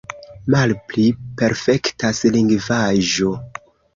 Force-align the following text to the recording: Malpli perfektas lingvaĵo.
Malpli 0.53 1.03
perfektas 1.41 2.23
lingvaĵo. 2.37 3.35